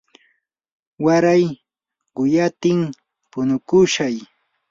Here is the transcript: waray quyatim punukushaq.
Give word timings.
waray 1.05 1.43
quyatim 2.15 2.79
punukushaq. 3.31 4.15